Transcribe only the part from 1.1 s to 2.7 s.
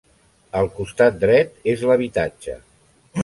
dret és l'habitatge.